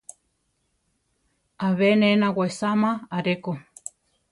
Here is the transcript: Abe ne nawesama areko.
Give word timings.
Abe 1.67 1.89
ne 1.99 2.09
nawesama 2.19 2.91
areko. 3.17 3.51